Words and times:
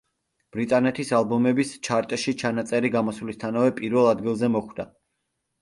ბრიტანეთის 0.55 1.11
ალბომების 1.17 1.73
ჩარტში 1.89 2.35
ჩანაწერი 2.43 2.93
გამოსვლისთანავე 2.97 3.77
პირველ 3.79 4.11
ადგილზე 4.15 4.51
მოხვდა. 4.57 4.91